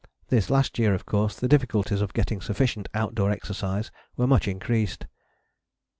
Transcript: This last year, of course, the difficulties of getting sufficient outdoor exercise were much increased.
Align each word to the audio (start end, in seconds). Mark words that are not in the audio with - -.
This 0.29 0.49
last 0.49 0.79
year, 0.79 0.95
of 0.95 1.05
course, 1.05 1.35
the 1.39 1.47
difficulties 1.47 2.01
of 2.01 2.13
getting 2.15 2.41
sufficient 2.41 2.89
outdoor 2.95 3.29
exercise 3.29 3.91
were 4.17 4.25
much 4.25 4.47
increased. 4.47 5.05